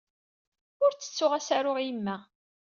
[0.83, 2.17] Ur ttettuɣ ad as-aruɣ i yemma.